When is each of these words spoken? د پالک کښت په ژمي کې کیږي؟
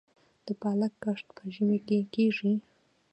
د 0.45 0.47
پالک 0.61 0.93
کښت 1.03 1.27
په 1.37 1.43
ژمي 1.53 1.79
کې 1.87 1.97
کیږي؟ 2.13 2.53